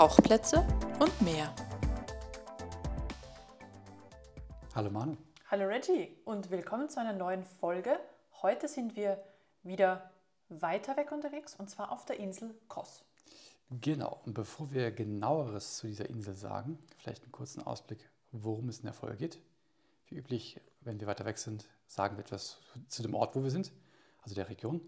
[0.00, 0.66] Tauchplätze
[0.98, 1.54] und mehr.
[4.74, 5.18] Hallo Manu.
[5.50, 8.00] Hallo Reggie und willkommen zu einer neuen Folge.
[8.40, 9.22] Heute sind wir
[9.62, 10.10] wieder
[10.48, 13.04] weiter weg unterwegs und zwar auf der Insel Kos.
[13.68, 18.78] Genau, und bevor wir genaueres zu dieser Insel sagen, vielleicht einen kurzen Ausblick, worum es
[18.78, 19.38] in der Folge geht.
[20.06, 23.50] Wie üblich, wenn wir weiter weg sind, sagen wir etwas zu dem Ort, wo wir
[23.50, 23.70] sind,
[24.22, 24.80] also der Region.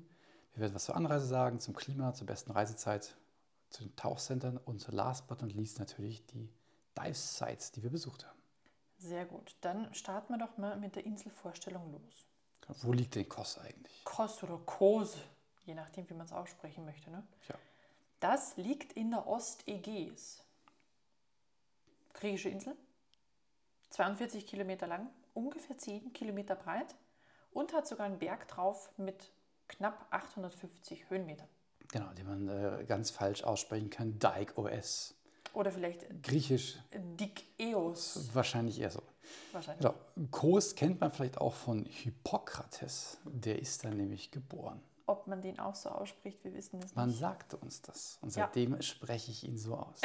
[0.54, 3.14] Wir werden was zur Anreise sagen, zum Klima, zur besten Reisezeit,
[3.72, 6.52] zu den Tauchcentern und last but not least natürlich die
[6.96, 8.38] Dive-Sites, die wir besucht haben.
[8.98, 12.26] Sehr gut, dann starten wir doch mal mit der Inselvorstellung los.
[12.82, 14.04] Wo liegt denn Kos eigentlich?
[14.04, 15.16] Kos oder Kos,
[15.64, 17.10] je nachdem, wie man es aussprechen möchte.
[17.10, 17.26] Ne?
[17.48, 17.56] Ja.
[18.20, 20.44] Das liegt in der Ostägäis.
[22.12, 22.76] Griechische Insel,
[23.90, 26.94] 42 Kilometer lang, ungefähr 10 Kilometer breit
[27.50, 29.32] und hat sogar einen Berg drauf mit
[29.66, 31.48] knapp 850 Höhenmetern.
[31.92, 34.18] Genau, die man äh, ganz falsch aussprechen kann.
[34.18, 35.14] Dike OS.
[35.54, 38.30] Oder vielleicht Griechisch Dikeos.
[38.32, 39.02] wahrscheinlich eher so.
[39.52, 39.86] Wahrscheinlich.
[39.86, 39.94] Genau.
[40.30, 43.18] Kos kennt man vielleicht auch von Hippokrates.
[43.24, 44.80] Der ist dann nämlich geboren.
[45.06, 47.18] Ob man den auch so ausspricht, wir wissen es Man nicht.
[47.18, 48.18] sagte uns das.
[48.22, 48.44] Und Ja.
[48.46, 50.00] seitdem spreche ich ihn so aus.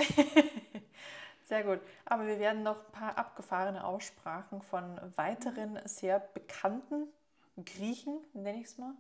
[1.43, 1.79] Sehr gut.
[2.05, 7.07] Aber wir werden noch ein paar abgefahrene Aussprachen von weiteren sehr bekannten
[7.63, 8.93] Griechen, nenne ich es mal.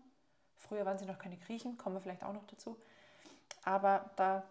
[0.57, 2.77] Früher waren sie noch keine Griechen, kommen wir vielleicht auch noch dazu.
[3.63, 4.43] Aber da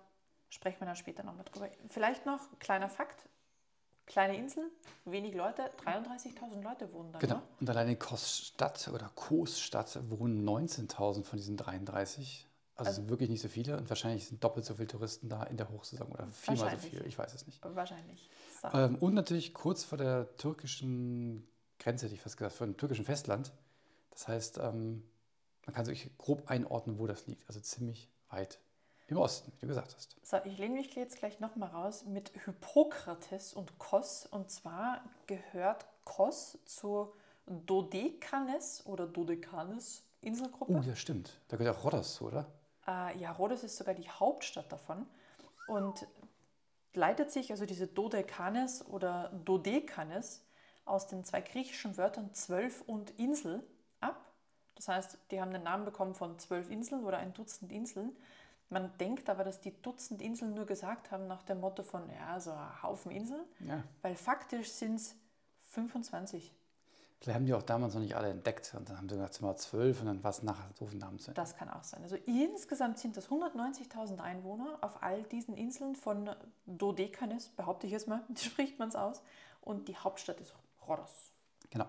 [0.49, 1.69] sprechen wir dann später nochmal drüber.
[1.89, 3.29] Vielleicht noch kleiner Fakt:
[4.07, 4.71] kleine Insel,
[5.05, 7.19] wenig Leute, 33.000 Leute wohnen da.
[7.19, 7.37] genau.
[7.37, 7.43] Ne?
[7.61, 12.47] Und allein in Kos-Stadt oder Kos-Stadt wohnen 19.000 von diesen 33.
[12.77, 15.45] Also, es sind wirklich nicht so viele und wahrscheinlich sind doppelt so viele Touristen da
[15.45, 17.65] in der Hochsaison oder viermal so viel, ich weiß es nicht.
[17.65, 18.29] Wahrscheinlich.
[18.61, 18.69] So.
[18.69, 23.07] Ähm, und natürlich kurz vor der türkischen Grenze, hätte ich fast gesagt, vor dem türkischen
[23.07, 23.51] Festland.
[24.11, 25.03] Das heißt, ähm,
[25.67, 27.47] man kann sich grob einordnen, wo das liegt.
[27.49, 28.59] Also ziemlich weit
[29.09, 30.17] im Osten, wie du gesagt hast.
[30.23, 34.27] So, ich lehne mich jetzt gleich nochmal raus mit Hippokrates und Kos.
[34.27, 37.13] Und zwar gehört Kos zur
[37.47, 40.73] Dodekanes oder Dodekanes Inselgruppe.
[40.73, 41.39] Oh, ja, stimmt.
[41.49, 42.47] Da gehört auch Rhodos zu, oder?
[42.87, 45.07] Äh, ja, Rhodos ist sogar die Hauptstadt davon
[45.69, 46.07] und
[46.95, 50.45] leitet sich also diese Dodekanes oder Dodekanes
[50.85, 53.63] aus den zwei griechischen Wörtern zwölf und Insel.
[54.77, 58.17] Das heißt, die haben den Namen bekommen von zwölf Inseln oder ein Dutzend Inseln.
[58.69, 62.39] Man denkt aber, dass die Dutzend Inseln nur gesagt haben nach dem Motto von, ja,
[62.41, 63.83] so ein Haufen Inseln, Ja.
[64.03, 65.15] weil faktisch sind es
[65.71, 66.53] 25.
[67.21, 69.57] Vielleicht haben die auch damals noch nicht alle entdeckt und dann haben sie gesagt, mal
[69.57, 71.33] zwölf und dann war es nachher doof, einen Namen zu.
[71.33, 72.03] Das kann auch sein.
[72.03, 76.29] Also insgesamt sind das 190.000 Einwohner auf all diesen Inseln von
[76.67, 79.23] Dodekanes, behaupte ich jetzt mal, spricht man es aus.
[79.63, 80.55] Und die Hauptstadt ist
[80.87, 81.33] Rhodos.
[81.71, 81.87] Genau.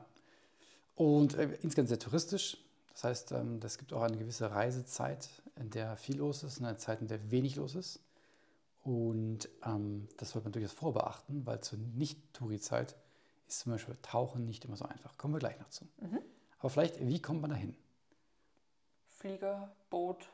[0.95, 2.57] Und äh, insgesamt sehr touristisch.
[2.97, 6.65] Das heißt, ähm, das gibt auch eine gewisse Reisezeit, in der viel los ist und
[6.65, 7.99] eine Zeit, in der wenig los ist.
[8.83, 12.95] Und ähm, das sollte man durchaus vorbeachten, weil zur Nicht-Touri-Zeit
[13.47, 15.15] ist zum Beispiel Tauchen nicht immer so einfach.
[15.15, 15.87] Kommen wir gleich noch zu.
[16.57, 17.75] Aber vielleicht, wie kommt man dahin?
[19.05, 20.27] Flieger, Boot,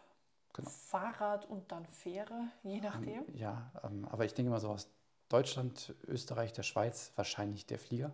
[0.53, 0.69] Genau.
[0.69, 3.25] Fahrrad und dann Fähre, je nachdem.
[3.35, 4.87] Ja, ähm, aber ich denke mal so aus
[5.27, 8.13] Deutschland, Österreich, der Schweiz wahrscheinlich der Flieger.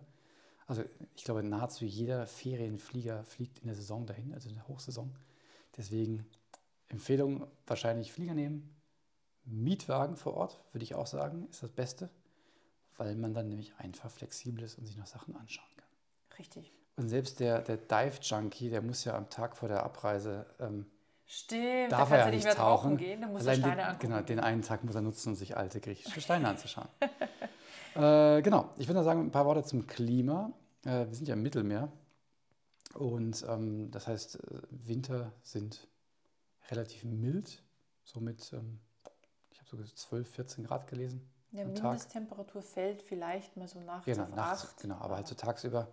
[0.69, 0.83] Also
[1.15, 5.11] ich glaube, nahezu jeder Ferienflieger fliegt in der Saison dahin, also in der Hochsaison.
[5.75, 6.27] Deswegen
[6.89, 8.69] Empfehlung, wahrscheinlich Flieger nehmen.
[9.45, 12.11] Mietwagen vor Ort, würde ich auch sagen, ist das Beste,
[12.97, 16.37] weil man dann nämlich einfach flexibel ist und sich noch Sachen anschauen kann.
[16.37, 16.71] Richtig.
[16.97, 20.85] Und selbst der, der Dive-Junkie, der muss ja am Tag vor der Abreise ähm,
[21.31, 23.99] Stimmt, darf da er ja nicht mehr tauchen gehen, Allein Steine den, angucken.
[23.99, 26.87] Genau, den einen Tag muss er nutzen, um sich alte griechische Steine anzuschauen.
[27.93, 30.51] äh, genau, ich würde sagen, ein paar Worte zum Klima.
[30.85, 31.91] Äh, wir sind ja im Mittelmeer
[32.95, 35.87] und ähm, das heißt, äh, Winter sind
[36.71, 37.61] relativ mild,
[38.03, 38.79] so mit, ähm,
[39.51, 41.29] ich habe so 12, 14 Grad gelesen.
[41.51, 41.63] Ja.
[41.65, 44.81] Mindesttemperatur fällt vielleicht mal so nachts Genau, auf nachts, 8.
[44.81, 45.87] genau, aber halt so tagsüber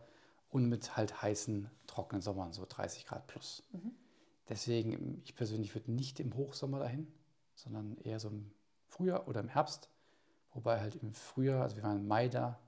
[0.49, 3.63] und mit halt heißen, trockenen Sommern, so 30 Grad plus.
[3.73, 3.95] Mhm.
[4.49, 7.13] Deswegen, ich persönlich würde nicht im Hochsommer dahin,
[7.55, 8.51] sondern eher so im
[8.87, 9.89] Frühjahr oder im Herbst.
[10.53, 12.59] Wobei halt im Frühjahr, also wir waren im Mai da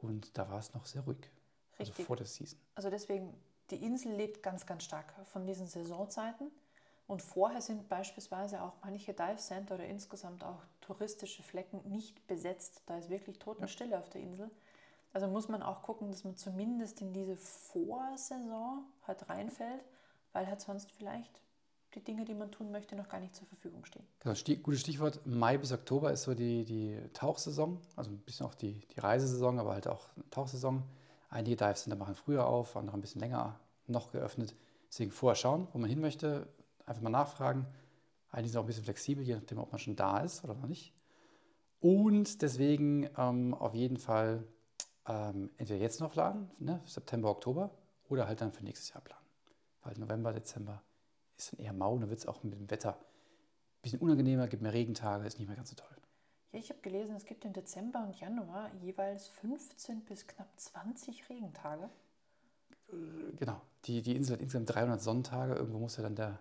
[0.00, 1.30] und da war es noch sehr ruhig.
[1.78, 2.06] Also Richtig.
[2.06, 2.58] vor der Season.
[2.74, 3.34] Also deswegen,
[3.70, 6.50] die Insel lebt ganz, ganz stark von diesen Saisonzeiten.
[7.06, 12.82] Und vorher sind beispielsweise auch manche Dive Center oder insgesamt auch touristische Flecken nicht besetzt.
[12.86, 14.50] Da ist wirklich Totenstille auf der Insel.
[15.12, 19.84] Also muss man auch gucken, dass man zumindest in diese Vorsaison halt reinfällt,
[20.36, 21.40] weil halt sonst vielleicht
[21.94, 24.04] die Dinge, die man tun möchte, noch gar nicht zur Verfügung stehen.
[24.20, 25.24] Genau, sti gutes Stichwort.
[25.24, 29.58] Mai bis Oktober ist so die, die Tauchsaison, also ein bisschen auch die, die Reisesaison,
[29.58, 30.82] aber halt auch Tauchsaison.
[31.30, 34.54] Einige Dive Center machen früher auf, andere ein bisschen länger noch geöffnet.
[34.90, 36.46] Deswegen vorher schauen, wo man hin möchte,
[36.84, 37.66] einfach mal nachfragen.
[38.28, 40.68] Einige sind auch ein bisschen flexibel, je nachdem, ob man schon da ist oder noch
[40.68, 40.92] nicht.
[41.80, 44.44] Und deswegen ähm, auf jeden Fall
[45.08, 47.70] ähm, entweder jetzt noch planen, ne, September, Oktober,
[48.10, 49.25] oder halt dann für nächstes Jahr planen.
[49.86, 50.82] Weil November, Dezember
[51.36, 54.62] ist dann eher mau, dann wird es auch mit dem Wetter ein bisschen unangenehmer, gibt
[54.62, 55.96] mehr Regentage, ist nicht mehr ganz so toll.
[56.50, 61.28] Ja, ich habe gelesen, es gibt im Dezember und Januar jeweils 15 bis knapp 20
[61.28, 61.88] Regentage.
[62.88, 66.40] Äh, genau, die, die Insel hat insgesamt 300 Sonnentage, irgendwo muss ja dann der,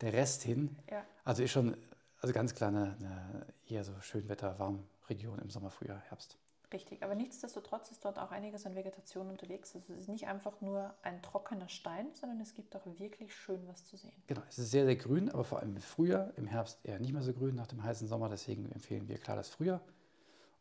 [0.00, 0.78] der Rest hin.
[0.90, 1.04] Ja.
[1.24, 1.76] Also ist schon,
[2.22, 6.38] also ganz klar eine, eine eher so Schönwetter, Warmregion im Sommer, Frühjahr, Herbst.
[6.70, 9.74] Richtig, aber nichtsdestotrotz ist dort auch einiges an Vegetation unterwegs.
[9.74, 13.66] Also es ist nicht einfach nur ein trockener Stein, sondern es gibt auch wirklich schön
[13.66, 14.12] was zu sehen.
[14.26, 17.14] Genau, es ist sehr, sehr grün, aber vor allem im Frühjahr, im Herbst eher nicht
[17.14, 18.28] mehr so grün nach dem heißen Sommer.
[18.28, 19.80] Deswegen empfehlen wir klar das Frühjahr.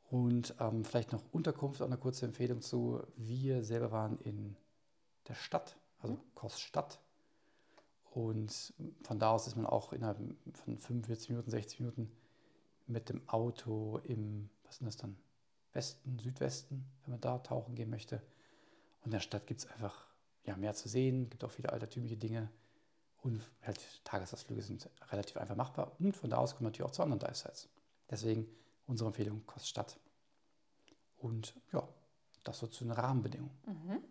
[0.09, 3.03] Und ähm, vielleicht noch Unterkunft, auch eine kurze Empfehlung zu.
[3.17, 4.55] Wir selber waren in
[5.27, 6.21] der Stadt, also mhm.
[6.35, 7.01] Kos Stadt.
[8.11, 8.73] Und
[9.03, 10.17] von da aus ist man auch innerhalb
[10.53, 12.11] von 45 Minuten, 60 Minuten
[12.87, 15.17] mit dem Auto im, was ist das dann?
[15.77, 18.17] Westen, Südwesten, wenn man da tauchen gehen möchte.
[19.01, 20.07] Und in der Stadt gibt es einfach
[20.43, 22.49] ja, mehr zu sehen, gibt auch viele altertümliche Dinge.
[23.21, 25.93] Und halt Tagesausflüge sind relativ einfach machbar.
[25.99, 27.69] Und von da aus kommen natürlich auch zu anderen Dive-Sites.
[28.09, 28.47] Deswegen
[28.85, 29.99] unsere Empfehlung Koststadt.
[31.17, 31.87] Und ja,
[32.43, 33.57] das so zu den Rahmenbedingungen.
[33.65, 34.03] Mhm.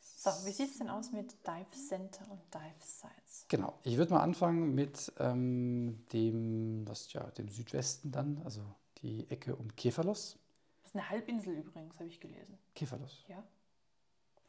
[0.00, 3.46] So, wie sieht es denn aus mit Dive Center und Dive Sites?
[3.48, 8.62] Genau, ich würde mal anfangen mit ähm, dem, was ja, dem Südwesten dann, also
[9.02, 10.38] die Ecke um Kefalos.
[10.82, 12.58] Das ist eine Halbinsel übrigens, habe ich gelesen.
[12.74, 13.24] Kefalos.
[13.28, 13.42] Ja.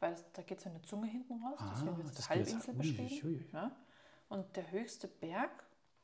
[0.00, 2.52] Weil es, da geht so eine Zunge hinten raus, Ah, deswegen wird es das als
[2.52, 3.48] Halbinsel beschrieben.
[3.52, 3.76] Ja.
[4.28, 5.50] Und der höchste Berg,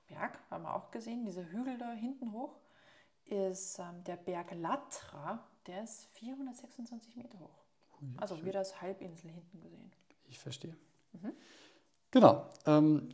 [0.06, 2.58] Berg, haben wir auch gesehen, dieser Hügel da hinten hoch,
[3.24, 7.64] ist ähm, der Berg Latra, der ist 426 Meter hoch.
[8.00, 8.46] Ui, Also schön.
[8.46, 9.90] wieder als Halbinsel hinten gesehen.
[10.26, 10.76] Ich verstehe.
[11.12, 11.32] Mhm.
[12.10, 12.48] Genau.
[12.66, 13.08] Ähm,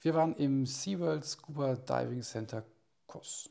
[0.00, 2.64] wir waren im SeaWorld Scuba Diving Center
[3.06, 3.50] Kos.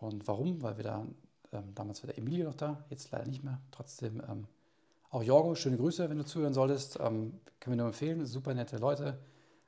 [0.00, 0.62] Und warum?
[0.62, 1.06] Weil wir da,
[1.52, 3.60] ähm, damals war der Emilio noch da, jetzt leider nicht mehr.
[3.70, 4.46] Trotzdem ähm,
[5.10, 6.98] auch Jorgo, schöne Grüße, wenn du zuhören solltest.
[7.00, 9.18] Ähm, können wir nur empfehlen, super nette Leute.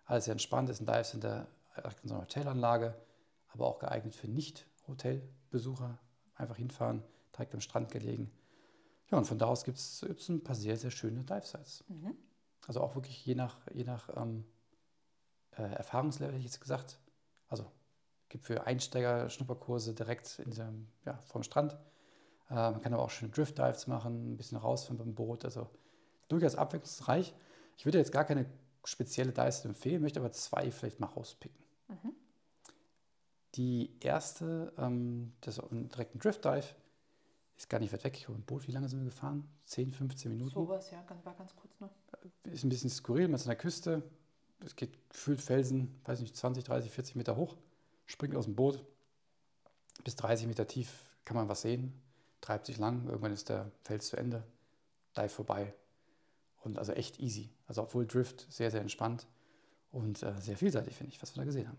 [0.04, 1.46] Alles sehr entspannt, ist ein Dive Center
[1.76, 2.94] direkt in so einer Hotelanlage,
[3.48, 5.98] aber auch geeignet für Nicht-Hotelbesucher.
[6.34, 7.02] Einfach hinfahren,
[7.32, 8.30] direkt am Strand gelegen.
[9.10, 11.84] Ja, und von da aus gibt es ein paar sehr, sehr schöne Dive-Sites.
[11.88, 12.16] Mhm.
[12.66, 14.44] Also auch wirklich je nach, je nach ähm,
[15.56, 16.98] äh, Erfahrungslevel, hätte ich jetzt gesagt.
[17.48, 17.70] Also
[18.32, 21.74] gibt für Einsteiger Schnupperkurse direkt in diesem, ja, vom Strand.
[22.50, 25.44] Äh, man kann aber auch schöne Drift-Dives machen, ein bisschen rausfahren beim Boot.
[25.44, 25.68] Also
[26.28, 27.34] durchaus abwechslungsreich.
[27.76, 28.46] Ich würde jetzt gar keine
[28.84, 31.62] spezielle Dive empfehlen, möchte aber zwei vielleicht mal rauspicken.
[31.88, 32.14] Mhm.
[33.54, 36.74] Die erste, ähm, das ist ein Drift-Dive,
[37.58, 38.16] ist gar nicht weit weg.
[38.16, 39.46] Ich habe ein Boot, wie lange sind wir gefahren?
[39.66, 40.50] 10, 15 Minuten.
[40.50, 41.90] Sowas, ja, ganz, war ganz kurz noch.
[42.44, 44.02] ist ein bisschen skurril, man ist an der Küste,
[44.64, 47.58] es geht gefühlt Felsen, weiß nicht, 20, 30, 40 Meter hoch,
[48.12, 48.84] springt aus dem Boot,
[50.04, 50.92] bis 30 Meter tief
[51.24, 52.00] kann man was sehen,
[52.40, 54.44] treibt sich lang, irgendwann ist der Fels zu Ende,
[55.16, 55.74] Dive vorbei
[56.62, 57.50] und also echt easy.
[57.66, 59.26] Also obwohl Drift sehr, sehr entspannt
[59.90, 61.78] und äh, sehr vielseitig, finde ich, was wir da gesehen haben.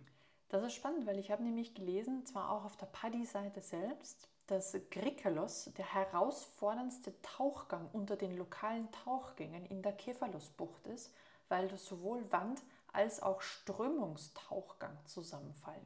[0.50, 4.76] Das ist spannend, weil ich habe nämlich gelesen, zwar auch auf der Paddy-Seite selbst, dass
[4.92, 11.12] Grikelos der herausforderndste Tauchgang unter den lokalen Tauchgängen in der Kefalos-Bucht ist,
[11.50, 12.62] weil da sowohl Wand-
[12.92, 15.86] als auch Strömungstauchgang zusammenfallen.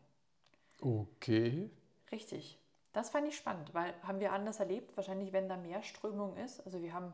[0.82, 1.70] Okay.
[2.12, 2.60] Richtig.
[2.94, 4.96] Das fand ich spannend, weil haben wir anders erlebt.
[4.98, 6.62] Wahrscheinlich, wenn da mehr Strömung ist.
[6.66, 7.14] Also wir haben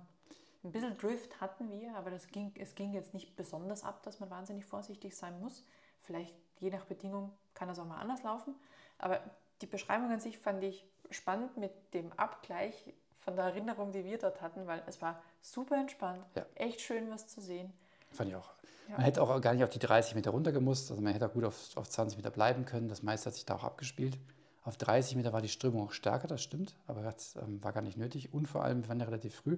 [0.63, 4.19] ein bisschen Drift hatten wir, aber das ging, es ging jetzt nicht besonders ab, dass
[4.19, 5.65] man wahnsinnig vorsichtig sein muss.
[5.99, 8.55] Vielleicht je nach Bedingung kann das auch mal anders laufen.
[8.97, 9.19] Aber
[9.61, 14.17] die Beschreibung an sich fand ich spannend mit dem Abgleich von der Erinnerung, die wir
[14.17, 16.45] dort hatten, weil es war super entspannt, Ja.
[16.55, 17.73] echt schön was zu sehen.
[18.13, 18.51] Fand ich auch.
[18.89, 18.95] Ja.
[18.95, 20.91] Man hätte auch gar nicht auf die 30 Meter runter gemusst.
[20.91, 22.87] Also man hätte auch gut auf, auf 20 Meter bleiben können.
[22.89, 24.17] Das meiste hat sich da auch abgespielt.
[24.63, 27.81] Auf 30 Meter war die Strömung auch stärker, das stimmt, aber das ähm, war gar
[27.81, 28.33] nicht nötig.
[28.33, 29.57] Und vor allem, wir waren ja relativ früh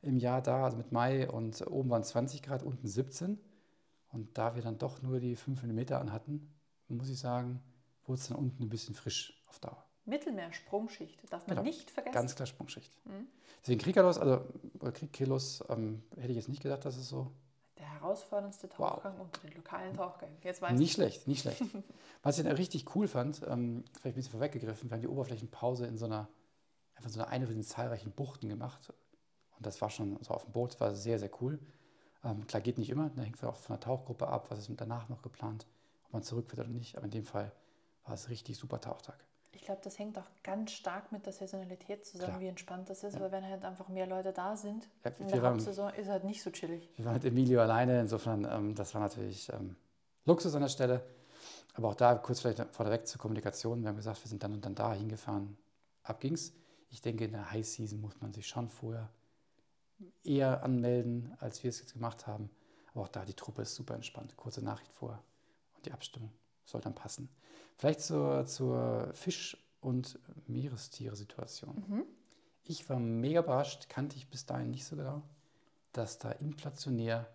[0.00, 3.38] im Jahr da, also mit Mai und oben waren 20 Grad, unten 17.
[4.10, 6.52] Und da wir dann doch nur die 5 Meter anhatten,
[6.88, 7.62] muss ich sagen,
[8.04, 9.84] wurde es dann unten ein bisschen frisch auf Dauer.
[10.06, 11.62] Mittelmeer-Sprungschicht, darf man Genau.
[11.62, 12.14] nicht vergessen.
[12.14, 12.92] Ganz klar Sprungschicht.
[13.06, 13.28] Mhm.
[13.60, 14.44] Deswegen Krikalos, also
[14.80, 17.30] oder Krikelos, ähm, hätte ich jetzt nicht gedacht, dass es so
[18.02, 20.36] herausforderndste Tauchgang unter den lokalen Tauchgängen.
[20.42, 20.92] Jetzt weiß Nicht ich.
[20.92, 21.62] schlecht, nicht schlecht.
[22.22, 25.86] Was ich dann richtig cool fand, ähm, vielleicht ein bisschen vorweggegriffen, wir haben die Oberflächenpause
[25.86, 26.28] in so einer,
[26.94, 28.92] einfach so einer eine von den zahlreichen Buchten gemacht.
[29.56, 31.58] Und das war schon so auf dem Boot, war sehr, sehr cool.
[32.24, 35.08] Ähm, klar, geht nicht immer, da hängt auch von der Tauchgruppe ab, was ist danach
[35.08, 35.66] noch geplant,
[36.04, 36.96] ob man zurückfährt oder nicht.
[36.96, 37.52] Aber in dem Fall
[38.04, 39.24] war es richtig super Tauchtag.
[39.54, 42.40] Ich glaube, das hängt auch ganz stark mit der Saisonalität zusammen, Klar.
[42.40, 43.20] wie entspannt das ist, Ja.
[43.20, 46.24] weil wenn halt einfach mehr Leute da sind, Ja, in der waren- Hauptsaison ist halt
[46.24, 46.88] nicht so chillig.
[46.96, 49.76] Wir waren mit Emilio alleine, insofern, ähm, das war natürlich ähm,
[50.24, 51.02] Luxus an der Stelle.
[51.74, 53.82] Aber auch da kurz vielleicht vorweg zur Kommunikation.
[53.82, 55.56] Wir haben gesagt, wir sind dann und dann da hingefahren.
[56.02, 56.52] Ab ging's.
[56.90, 59.08] Ich denke, in der High Season muss man sich schon vorher
[60.24, 62.50] eher anmelden, als wir es jetzt gemacht haben.
[62.92, 64.36] Aber auch da, die Truppe ist super entspannt.
[64.36, 65.22] Kurze Nachricht vor
[65.74, 66.30] und die Abstimmung
[66.64, 67.28] soll dann passen.
[67.78, 71.84] Vielleicht zur, zur Fisch- und Meerestiere-Situation.
[71.88, 72.04] Mhm.
[72.64, 75.22] Ich war mega überrascht, kannte ich bis dahin nicht so genau,
[75.92, 77.26] dass da inflationär,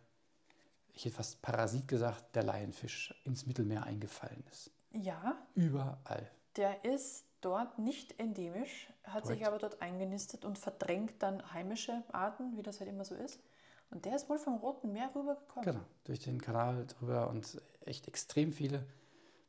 [0.93, 4.71] ich hätte fast Parasit gesagt, der Laienfisch ins Mittelmeer eingefallen ist.
[4.91, 6.31] Ja, Überall.
[6.55, 9.47] der ist dort nicht endemisch, hat sich Korrekt.
[9.47, 13.41] aber dort eingenistet und verdrängt dann heimische Arten, wie das halt immer so ist.
[13.89, 15.63] Und der ist wohl vom Roten Meer rübergekommen.
[15.65, 18.85] Genau, durch den Kanal drüber und echt extrem viele.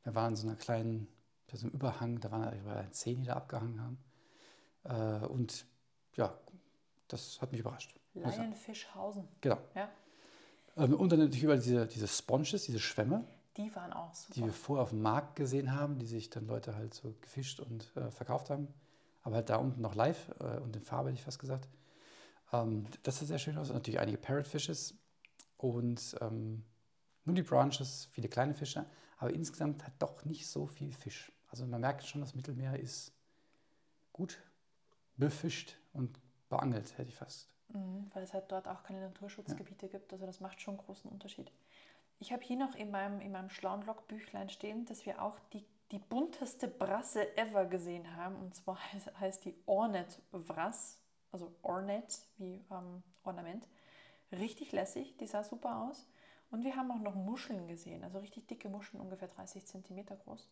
[0.08, 1.06] Wir waren in so einer kleinen,
[1.52, 3.98] so einem Überhang, da waren überall zehn, die da abgehangen haben.
[4.84, 5.66] Äh, und
[6.16, 6.32] ja,
[7.08, 7.94] das hat mich überrascht.
[8.14, 9.28] Laienfischhausen.
[9.42, 9.58] Genau.
[9.74, 9.90] Ja,
[10.78, 13.22] Ähm, und dann natürlich überall diese, diese Sponges, diese Schwämme,
[13.58, 14.32] die waren auch super.
[14.34, 17.60] die wir vorher auf dem Markt gesehen haben, die sich dann Leute halt so gefischt
[17.60, 18.68] und äh, verkauft haben.
[19.24, 21.68] Aber halt da unten noch live äh, und in Farbe, hätte ich fast gesagt.
[22.54, 23.68] Ähm, das sah sehr schön aus.
[23.68, 24.94] Und natürlich einige Parrotfishes
[25.58, 26.64] und ähm,
[27.28, 28.86] nur die Branches, viele kleine Fische,
[29.18, 31.30] aber insgesamt halt doch nicht so viel Fisch.
[31.48, 33.12] Also man merkt schon, das Mittelmeer ist
[34.12, 34.38] gut
[35.16, 36.18] befischt und
[36.48, 37.48] beangelt, hätte ich fast.
[37.68, 40.12] Mhm, weil es halt dort auch keine Naturschutzgebiete gibt.
[40.12, 41.52] Also das macht schon einen großen Unterschied.
[42.18, 45.66] Ich habe hier noch in meinem, in meinem schlauen Logbüchlein stehen, dass wir auch die,
[45.92, 48.36] die bunteste Brasse ever gesehen haben.
[48.36, 50.98] Und zwar heißt, heißt die Ornate Wrasse,
[51.30, 53.68] also Ornate wie ähm, Ornament.
[54.32, 56.06] Richtig lässig, die sah super aus.
[56.50, 60.48] Und wir haben auch noch Muscheln gesehen, also richtig dicke Muscheln, ungefähr 30 cm groß.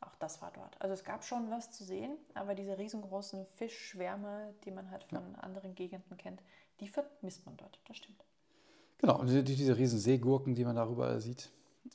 [0.00, 0.80] Auch das war dort.
[0.80, 5.34] Also es gab schon was zu sehen, aber diese riesengroßen Fischschwärme, die man halt von
[5.36, 6.42] anderen Gegenden kennt,
[6.80, 7.78] die vermisst man dort.
[7.86, 8.24] Das stimmt.
[8.98, 11.50] Genau, und die- diese riesen Seegurken, die man darüber sieht.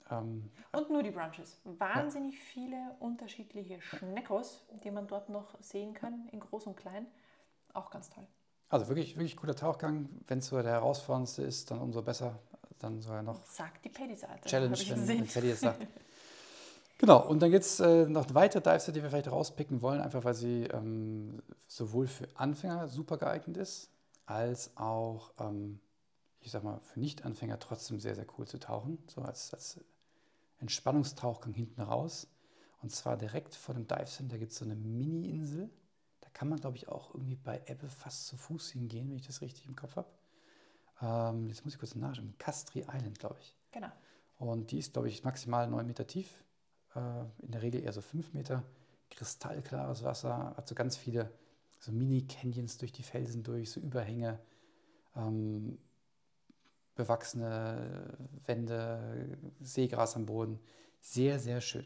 [0.09, 1.59] Ähm, Und nur die Brunches.
[1.63, 7.07] Wahnsinnig viele unterschiedliche Schneckos, die man dort noch sehen kann, in groß und klein.
[7.73, 8.25] Auch ganz toll.
[8.69, 10.09] Also wirklich, wirklich guter Tauchgang.
[10.27, 12.39] Wenn es so der herausforderndste ist, dann umso besser.
[12.79, 14.47] Dann sogar noch Sagt die Paddy-Seite.
[14.47, 15.85] Challenge, wenn, wenn Teddy es sagt.
[16.97, 20.23] Genau, und dann gibt es äh, noch weitere Dives, die wir vielleicht rauspicken wollen, einfach
[20.23, 23.89] weil sie ähm, sowohl für Anfänger super geeignet ist,
[24.25, 25.81] als auch, ähm,
[26.39, 28.97] ich sag mal, für Nicht-Anfänger trotzdem sehr, sehr cool zu tauchen.
[29.07, 29.83] So als, als
[30.59, 32.27] Entspannungstauchgang hinten raus.
[32.81, 35.69] Und zwar direkt vor dem Dive Center gibt es so eine Mini-Insel.
[36.21, 39.27] Da kann man, glaube ich, auch irgendwie bei Ebbe fast zu Fuß hingehen, wenn ich
[39.27, 40.07] das richtig im Kopf habe.
[41.01, 42.33] Ähm, jetzt muss ich kurz nachschauen.
[42.37, 43.55] Castri Island, glaube ich.
[43.71, 43.91] Genau.
[44.37, 46.43] Und die ist, glaube ich, maximal 9 Meter tief.
[46.95, 46.99] Äh,
[47.41, 48.63] in der Regel eher so 5 Meter.
[49.09, 50.53] Kristallklares Wasser.
[50.55, 51.31] Hat so ganz viele
[51.79, 54.39] so Mini-Canyons durch die Felsen durch, so Überhänge.
[55.15, 55.77] Ähm,
[56.95, 60.59] bewachsene Wände, Seegras am Boden.
[61.01, 61.85] Sehr, sehr schön.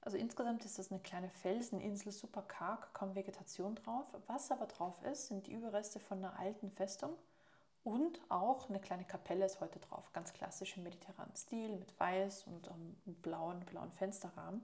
[0.00, 4.06] Also insgesamt ist das eine kleine Felseninsel, super karg, kaum Vegetation drauf.
[4.26, 7.16] Was aber drauf ist, sind die Überreste von einer alten Festung
[7.84, 10.12] und auch eine kleine Kapelle ist heute drauf.
[10.12, 14.62] Ganz klassisch im mediterranen Stil mit weiß und ähm, blauen, blauen Fensterrahmen.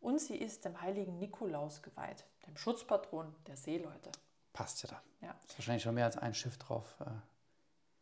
[0.00, 4.12] Und sie ist dem heiligen Nikolaus geweiht, dem Schutzpatron der Seeleute.
[4.52, 5.26] Passt ja da.
[5.26, 5.34] Ja.
[5.46, 7.10] Ist wahrscheinlich schon mehr als ein Schiff drauf äh,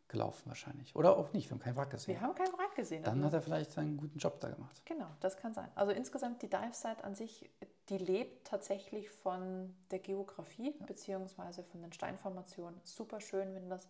[0.09, 0.95] gelaufen wahrscheinlich.
[0.95, 2.15] Oder auch nicht, wir haben kein Wrack gesehen.
[2.15, 3.03] Wir haben kein Wrack gesehen.
[3.03, 4.83] Dann hat er vielleicht einen guten Job da gemacht.
[4.85, 5.71] Genau, das kann sein.
[5.75, 7.49] Also insgesamt die Dive-Site an sich,
[7.89, 12.79] die lebt tatsächlich von der Geografie beziehungsweise von den Steinformationen.
[12.85, 13.89] Super schön, wenn das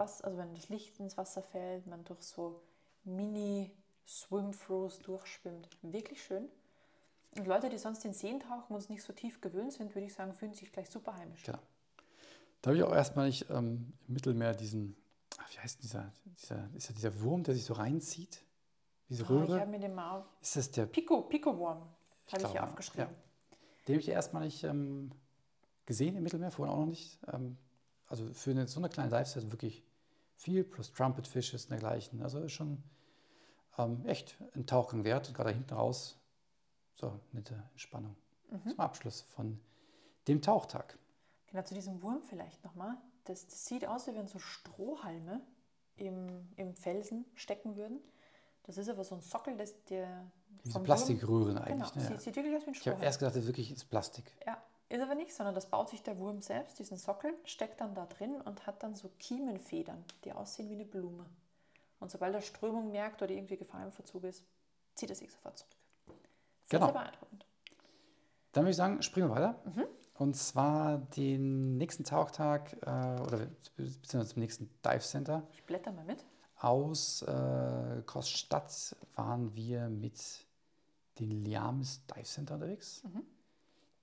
[0.00, 2.62] was, also wenn das Licht ins Wasser fällt, man durch so
[3.04, 5.68] Mini-Swim-Throughs durchschwimmt.
[5.82, 6.48] Wirklich schön.
[7.36, 10.06] Und Leute, die sonst in Seen tauchen und es nicht so tief gewöhnt sind, würde
[10.06, 11.44] ich sagen, fühlen sich gleich super heimisch.
[11.44, 11.58] Genau.
[12.62, 14.96] Da habe ich auch erstmal nicht ähm, im Mittelmeer diesen,
[15.38, 18.42] ach, wie heißt dieser, dieser, ist ja dieser Wurm, der sich so reinzieht?
[19.08, 19.60] Diese Oh, ich Röhre?
[19.60, 20.26] habe mir den mal auf.
[20.40, 21.82] ist das der, Pico, Pico-Worm
[22.32, 22.64] habe ich hier ja.
[22.64, 23.08] aufgeschrieben.
[23.86, 25.10] den habe ich erstmal nicht ähm,
[25.86, 27.18] gesehen im Mittelmeer, vorhin auch noch nicht.
[27.32, 27.56] Ähm,
[28.08, 29.84] also für eine, so eine kleine Dive-Set wirklich
[30.40, 32.22] viel, plus Trumpet Fishes und dergleichen.
[32.22, 32.82] Also ist schon
[33.78, 35.28] ähm, echt ein Tauchgang wert.
[35.28, 36.18] Und gerade hinten raus,
[36.94, 38.16] so nette Entspannung.
[38.64, 39.60] Zum Abschluss von
[40.26, 40.98] dem Tauchtag.
[41.46, 42.96] Genau, zu diesem Wurm vielleicht nochmal.
[43.24, 45.40] Das, das sieht aus, wie wenn so Strohhalme
[45.96, 48.00] im, im Felsen stecken würden.
[48.64, 50.30] Das ist aber so ein Sockel, das der.
[50.64, 51.92] Diese Plastikröhren Wurm, eigentlich.
[51.92, 52.16] Genau, ne?
[52.16, 53.02] sieht, sieht wirklich aus wie ein Ich habe Strohhalm.
[53.02, 54.32] erst gedacht, das ist wirklich ist Plastik.
[54.46, 57.94] Ja, ist aber nicht, sondern das baut sich der Wurm selbst, diesen Sockel, steckt dann
[57.94, 61.26] da drin und hat dann so Kiemenfedern, die aussehen wie eine Blume.
[62.00, 64.44] Und sobald er Strömung merkt oder irgendwie Gefahr im Verzug ist,
[64.94, 65.70] zieht er sich sofort zurück.
[66.66, 66.86] Sehr, Genau.
[66.86, 67.46] sehr beeindruckend.
[68.52, 69.54] Dann würde ich sagen, springen wir weiter.
[70.14, 76.04] Und zwar den nächsten Tauchtag äh, oder beziehungsweise zum nächsten Dive Center Ich blätter mal
[76.04, 76.24] mit.
[76.56, 80.20] aus äh, Koststadt waren wir mit
[81.18, 83.02] den Liames Dive Center unterwegs.
[83.04, 83.24] Mhm.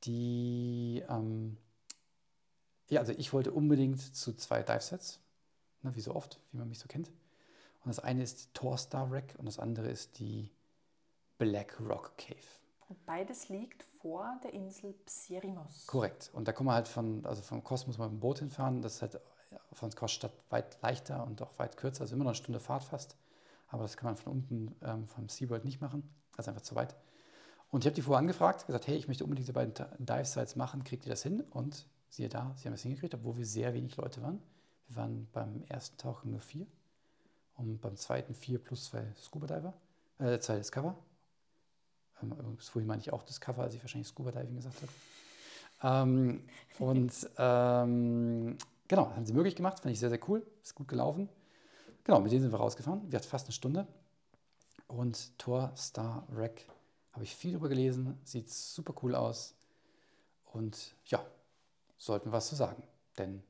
[0.03, 1.57] Die, ähm,
[2.89, 5.19] ja, also ich wollte unbedingt zu zwei Dive-Sets,
[5.81, 7.09] ne, wie so oft, wie man mich so kennt.
[7.83, 10.51] Und das eine ist Torstar Rack und das andere ist die
[11.37, 12.37] Black Rock Cave.
[12.89, 15.87] Und beides liegt vor der Insel Pserimos.
[15.87, 16.29] Korrekt.
[16.33, 18.81] Und da kommen wir halt von, also vom Kosmos mal mit dem Boot hinfahren.
[18.81, 19.19] Das ist halt
[19.73, 23.17] von Koststadt weit leichter und auch weit kürzer, also immer noch eine Stunde Fahrt fast.
[23.67, 26.09] Aber das kann man von unten ähm, vom SeaWorld nicht machen.
[26.35, 26.95] Das ist einfach zu weit.
[27.69, 30.83] Und ich habe die vorher angefragt, gesagt, hey, ich möchte unbedingt diese beiden Dive-Sites machen,
[30.83, 31.41] kriegt ihr das hin?
[31.51, 34.41] Und siehe da, sie haben es hingekriegt, obwohl wir sehr wenig Leute waren.
[34.87, 36.65] Wir waren beim ersten Tauchen nur vier
[37.55, 39.73] und beim zweiten vier plus zwei Scuba-Diver,
[40.19, 40.95] äh, zwei Discover.
[42.21, 44.91] Ähm, übrigens, vorhin meine ich auch Discover, als ich wahrscheinlich Scuba-Diving gesagt habe.
[45.83, 46.43] Ähm,
[46.79, 48.57] und ähm,
[48.87, 51.29] genau, haben sie möglich gemacht, fand ich sehr, sehr cool, ist gut gelaufen.
[52.05, 53.11] Genau, mit denen sind wir rausgefahren.
[53.11, 53.85] Wir hatten fast eine Stunde.
[54.87, 56.61] Und Tor Star Rack
[57.17, 59.55] habe ich viel darüber gelesen, sieht super cool aus.
[60.45, 61.25] Und ja,
[61.97, 62.83] sollten was zu sagen,
[63.17, 63.41] denn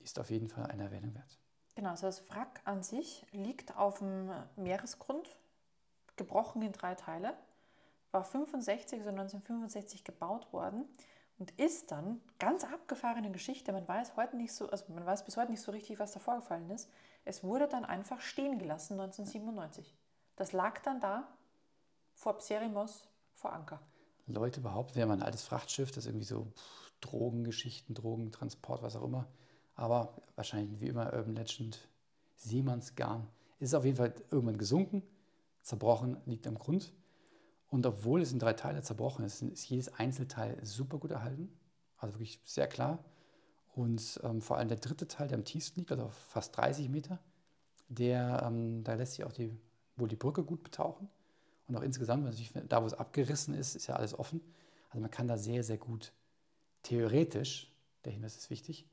[0.00, 1.38] ist auf jeden Fall eine Erwähnung wert.
[1.76, 5.36] Genau, also das Wrack an sich liegt auf dem Meeresgrund,
[6.16, 7.36] gebrochen in drei Teile,
[8.10, 10.84] war 65, also 1965 gebaut worden
[11.38, 13.72] und ist dann ganz abgefahrene Geschichte.
[13.72, 16.18] Man weiß heute nicht so, also man weiß bis heute nicht so richtig, was da
[16.18, 16.90] vorgefallen ist.
[17.24, 19.94] Es wurde dann einfach stehen gelassen 1997.
[20.34, 21.28] Das lag dann da
[22.14, 23.08] vor Pserimos
[23.42, 23.80] vor Anker.
[24.28, 26.46] Leute behaupten, wir haben ein altes Frachtschiff, das irgendwie so
[27.00, 29.26] Drogengeschichten, Drogentransport, was auch immer.
[29.74, 31.78] Aber wahrscheinlich wie immer Urban Legend,
[32.36, 33.26] Seemannsgarn.
[33.58, 35.02] Ist auf jeden Fall irgendwann gesunken,
[35.62, 36.92] zerbrochen, liegt am Grund.
[37.68, 41.52] Und obwohl es in drei Teile zerbrochen ist, ist jedes Einzelteil super gut erhalten.
[41.98, 43.04] Also wirklich sehr klar.
[43.74, 47.18] Und ähm, vor allem der dritte Teil, der am tiefsten liegt, also fast 30 Meter,
[47.88, 49.50] der, ähm, da lässt sich auch die,
[49.96, 51.08] wohl die Brücke gut betauchen.
[51.72, 54.42] Und auch insgesamt, natürlich, da wo es abgerissen ist, ist ja alles offen.
[54.90, 56.12] Also man kann da sehr, sehr gut
[56.82, 57.72] theoretisch,
[58.04, 58.86] der Hinweis ist wichtig,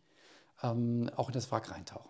[0.64, 2.10] ähm, auch in das Wrack reintauchen.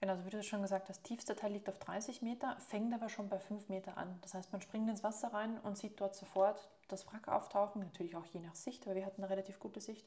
[0.00, 3.08] Genau, also wie du schon gesagt hast, tiefster Teil liegt auf 30 Meter, fängt aber
[3.08, 4.18] schon bei 5 Meter an.
[4.20, 8.14] Das heißt, man springt ins Wasser rein und sieht dort sofort das Wrack auftauchen, natürlich
[8.14, 10.06] auch je nach Sicht, aber wir hatten eine relativ gute Sicht.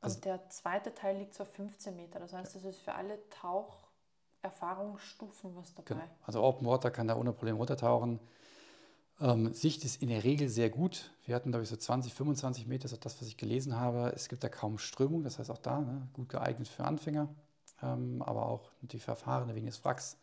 [0.00, 2.20] Und also, der zweite Teil liegt so auf 15 Meter.
[2.20, 5.94] Das heißt, das ist für alle Taucherfahrungsstufen was dabei.
[5.94, 6.08] Genau.
[6.22, 8.20] Also Open Water kann da ohne Problem runtertauchen.
[9.20, 11.12] Ähm, Sicht ist in der Regel sehr gut.
[11.24, 13.76] Wir hatten, glaube ich, so 20, 25 Meter, das ist auch das, was ich gelesen
[13.76, 14.12] habe.
[14.14, 17.28] Es gibt da kaum Strömung, das heißt auch da ne, gut geeignet für Anfänger,
[17.82, 20.18] ähm, aber auch die Verfahrene wegen des Wracks.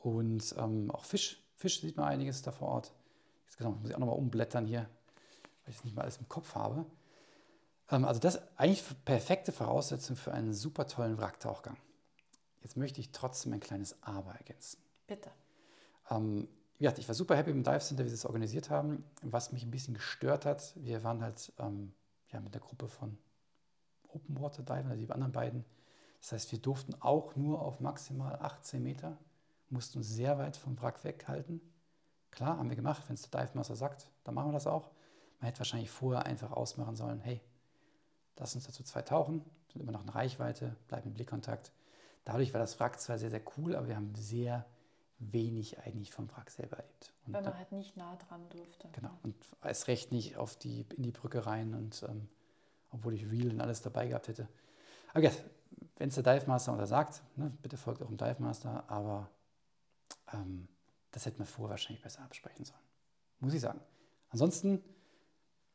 [0.00, 1.42] Und ähm, auch Fisch.
[1.56, 2.92] Fisch sieht man einiges da vor Ort.
[3.46, 4.88] Jetzt genau, muss ich auch nochmal umblättern hier,
[5.64, 6.86] weil ich es nicht mal alles im Kopf habe.
[7.90, 11.76] Ähm, also das ist eigentlich perfekte Voraussetzung für einen super tollen Wracktauchgang.
[12.62, 14.78] Jetzt möchte ich trotzdem ein kleines Aber ergänzen.
[15.06, 15.30] Bitte.
[16.10, 19.04] Ähm, ja, ich war super happy im Dive Center, wie sie es organisiert haben.
[19.22, 21.92] Was mich ein bisschen gestört hat, wir waren halt ähm,
[22.28, 23.18] ja, mit der Gruppe von
[24.08, 25.64] Open Water Divern, also die anderen beiden.
[26.20, 29.18] Das heißt, wir durften auch nur auf maximal 18 Meter,
[29.70, 31.60] mussten uns sehr weit vom Wrack weghalten.
[32.30, 34.90] Klar, haben wir gemacht, wenn es der Dive Master sagt, dann machen wir das auch.
[35.40, 37.40] Man hätte wahrscheinlich vorher einfach ausmachen sollen, hey,
[38.36, 41.72] lass uns dazu zwei tauchen, sind immer noch in Reichweite, bleiben im Blickkontakt.
[42.24, 44.66] Dadurch war das Wrack zwar sehr, sehr cool, aber wir haben sehr
[45.18, 47.12] wenig eigentlich vom Wrack selber erlebt.
[47.26, 48.88] Und Weil man da, halt nicht nah dran durfte.
[48.92, 52.28] Genau, und erst recht nicht auf die, in die Brücke rein und ähm,
[52.90, 54.48] obwohl ich Reel und alles dabei gehabt hätte.
[55.10, 55.30] Aber ja,
[55.96, 59.28] wenn es der Dive Master untersagt, ne, bitte folgt auch dem Dive Master, aber
[60.32, 60.68] ähm,
[61.10, 62.80] das hätte man vorher wahrscheinlich besser absprechen sollen.
[63.40, 63.80] Muss ich sagen.
[64.30, 64.82] Ansonsten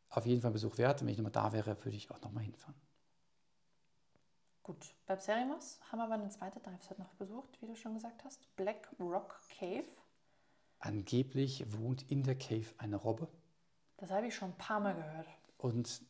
[0.09, 1.01] auf jeden Fall Besuch wert.
[1.01, 2.75] Und wenn ich nochmal da wäre, würde ich auch nochmal hinfahren.
[4.63, 8.23] Gut, bei Pserimos haben wir aber eine zweite Dive-Set noch besucht, wie du schon gesagt
[8.23, 8.55] hast.
[8.55, 9.83] Black Rock Cave.
[10.79, 13.27] Angeblich wohnt in der Cave eine Robbe.
[13.97, 15.27] Das habe ich schon ein paar Mal gehört.
[15.57, 16.01] Und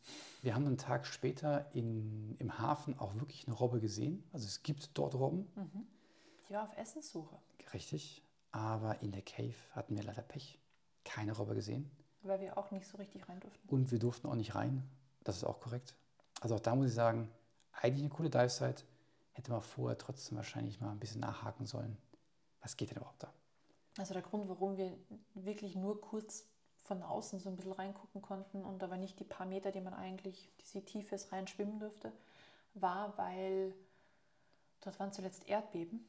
[0.41, 4.23] wir haben einen Tag später in, im Hafen auch wirklich eine Robbe gesehen.
[4.31, 5.51] Also es gibt dort Robben.
[5.55, 5.87] Mhm.
[6.47, 7.37] Die war auf Essenssuche.
[7.73, 8.23] Richtig.
[8.51, 10.59] Aber in der Cave hatten wir leider Pech.
[11.05, 11.89] Keine Robbe gesehen.
[12.21, 13.67] Weil wir auch nicht so richtig rein durften.
[13.67, 14.87] Und wir durften auch nicht rein.
[15.23, 15.95] Das ist auch korrekt.
[16.41, 17.31] Also auch da muss ich sagen,
[17.73, 18.83] eigentlich eine coole Dive-Site.
[19.33, 21.97] Hätte man vorher trotzdem wahrscheinlich mal ein bisschen nachhaken sollen.
[22.61, 23.33] Was geht denn überhaupt da?
[23.97, 24.97] Also der Grund, warum wir
[25.33, 26.45] wirklich nur kurz
[26.83, 29.93] von außen so ein bisschen reingucken konnten und aber nicht die paar Meter, die man
[29.93, 32.11] eigentlich, diese Tiefe ist, rein schwimmen durfte,
[32.73, 33.73] war, weil
[34.81, 36.07] dort waren zuletzt Erdbeben.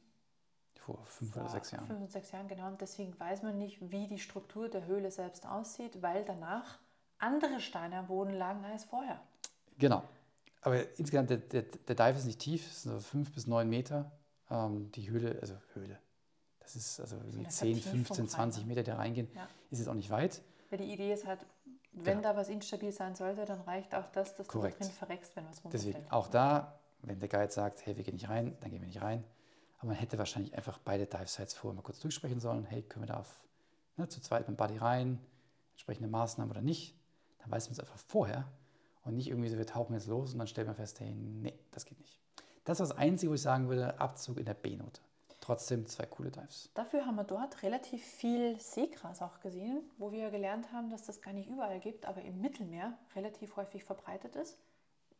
[0.75, 1.87] Vor fünf Vor oder sechs Jahren.
[1.87, 2.67] Fünf und sechs Jahren, genau.
[2.67, 6.79] Und deswegen weiß man nicht, wie die Struktur der Höhle selbst aussieht, weil danach
[7.17, 9.21] andere Steine am Boden lagen als vorher.
[9.77, 10.03] Genau.
[10.65, 13.69] Aber insgesamt, der, der, der Dive ist nicht tief, es sind so fünf bis neun
[13.69, 14.11] Meter.
[14.49, 15.99] Ähm, die Höhle, also Höhle,
[16.59, 19.47] das ist also wie 10, 15, 20 Meter, die reingehen, ja.
[19.69, 20.41] ist jetzt auch nicht weit.
[20.71, 21.45] Weil die Idee ist halt,
[21.91, 22.21] wenn Genau.
[22.21, 24.77] da was instabil sein sollte, dann reicht auch das, dass Korrekt.
[24.77, 25.93] du da drin verreckst, wenn was runterfällt.
[25.97, 28.87] Deswegen auch da, wenn der Guide sagt, hey, wir gehen nicht rein, dann gehen wir
[28.87, 29.23] nicht rein.
[29.77, 32.65] Aber man hätte wahrscheinlich einfach beide Dive-Sites vorher mal kurz durchsprechen sollen.
[32.65, 33.39] Hey, können wir da auf,
[33.97, 35.19] ne, zu zweit mit dem Buddy rein,
[35.73, 36.97] entsprechende Maßnahmen oder nicht?
[37.37, 38.47] Dann weiß man es einfach vorher
[39.05, 41.57] und nicht irgendwie so, wir tauchen jetzt los und dann stellt man fest, hey, nee,
[41.71, 42.19] das geht nicht.
[42.65, 44.99] Das ist das Einzige, wo ich sagen würde, Abzug in der B-Note.
[45.39, 46.71] Trotzdem zwei coole Dives.
[46.73, 51.21] Dafür haben wir dort relativ viel Seegras auch gesehen, wo wir gelernt haben, dass das
[51.21, 54.57] gar nicht überall gibt, aber im Mittelmeer relativ häufig verbreitet ist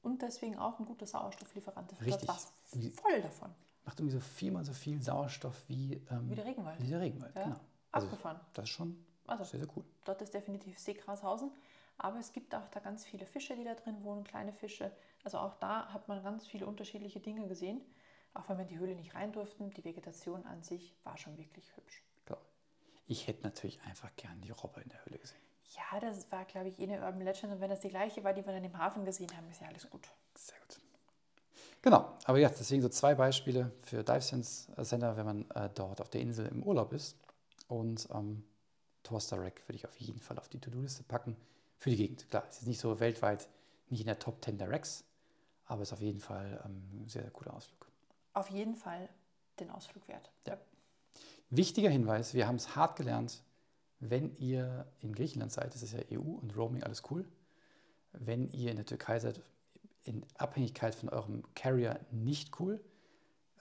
[0.02, 2.02] und deswegen auch ein guter Sauerstofflieferant ist.
[2.02, 2.28] Richtig.
[2.30, 3.52] Es voll davon,
[3.86, 6.82] Macht irgendwie so viermal so viel Sauerstoff wie, ähm, wie der Regenwald.
[6.82, 7.36] wie der Regenwald.
[7.36, 7.44] Ja.
[7.44, 7.60] Genau.
[7.92, 8.40] Also Abgefahren.
[8.54, 9.84] das ist schon Also sehr, sehr cool.
[10.06, 11.52] dort ist definitiv Seegrashausen,
[11.98, 14.92] aber es gibt auch da ganz viele Fische, die da drin wohnen, kleine Fische.
[15.24, 17.82] Also auch da hat man ganz viele unterschiedliche Dinge gesehen,
[18.34, 19.72] auch wenn wir in die Höhle nicht rein durften.
[19.72, 22.04] Die Vegetation an sich war schon wirklich hübsch.
[22.26, 22.42] Klar.
[23.08, 25.40] Ich hätte natürlich einfach gern die Robbe in der Höhle gesehen.
[25.76, 27.54] Ja, das war, glaube ich, eh eine Urban Legend.
[27.54, 29.68] Und wenn das die gleiche war, die wir dann im Hafen gesehen haben, ist ja
[29.68, 30.08] alles gut.
[30.36, 30.80] Sehr gut.
[31.82, 36.02] Genau, aber ja, deswegen so zwei Beispiele für Dive Sense Center, wenn man äh, dort
[36.02, 37.18] auf der Insel im Urlaub ist.
[37.68, 38.44] Und ähm,
[39.04, 41.38] Toaster Rack würde ich auf jeden Fall auf die To-Do-Liste packen
[41.78, 42.30] für die Gegend.
[42.30, 43.48] Klar, es ist nicht so weltweit,
[43.90, 45.04] nicht in der Top 10 der Racks,
[45.66, 47.88] aber es ist auf jeden Fall ähm, ein sehr, sehr cooler Ausflug.
[48.34, 49.10] Auf jeden Fall
[49.60, 50.32] den Ausflug wert.
[50.48, 50.58] Ja.
[51.50, 53.42] Wichtiger Hinweis, wir haben es hart gelernt,
[54.00, 57.26] wenn ihr in Griechenland seid, das ist ja EU und Roaming, alles cool.
[58.12, 59.42] Wenn ihr in der Türkei seid,
[60.06, 62.80] in Abhängigkeit von eurem Carrier nicht cool.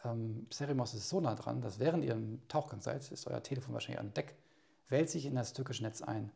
[0.04, 3.72] Ähm, Serimos ist so nah dran, dass während ihr im Tauchgang seid, ist euer Telefon
[3.72, 4.36] wahrscheinlich an Deck,
[4.88, 6.30] wählt sich in das türkische Netz ein,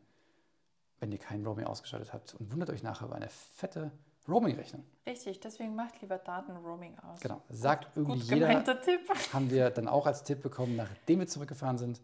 [0.99, 3.91] wenn ihr kein Roaming ausgeschaltet habt und wundert euch nachher über eine fette
[4.27, 4.83] Roaming-Rechnung.
[5.07, 7.19] Richtig, deswegen macht lieber Daten-Roaming aus.
[7.19, 9.01] Genau, sagt irgendwie Gut jeder, Tipp.
[9.33, 11.99] haben wir dann auch als Tipp bekommen, nachdem wir zurückgefahren sind.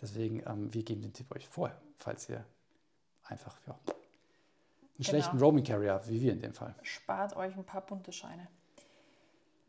[0.00, 2.44] Deswegen, ähm, wir geben den Tipp euch vorher, falls ihr
[3.24, 3.78] einfach ja,
[4.96, 6.74] einen schlechten Roaming Carrier habt, wie wir in dem Fall.
[6.82, 8.48] Spart euch ein paar bunte Scheine.